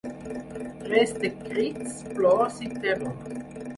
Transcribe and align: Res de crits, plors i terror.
Res 0.93 1.13
de 1.25 1.31
crits, 1.43 2.01
plors 2.15 2.59
i 2.69 2.71
terror. 2.79 3.37